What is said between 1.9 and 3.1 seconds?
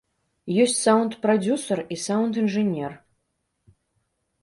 і саўнд-інжынер.